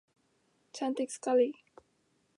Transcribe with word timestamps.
Cantik 0.75 1.09
sekali! 1.15 1.49